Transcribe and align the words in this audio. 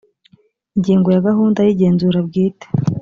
ingingo 0.75 1.07
ya 1.15 1.23
gahunda 1.27 1.59
y 1.63 1.69
igenzura 1.73 2.19
bwite 2.27 2.67